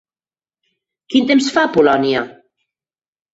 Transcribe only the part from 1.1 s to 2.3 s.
Quin temps fa a Polònia?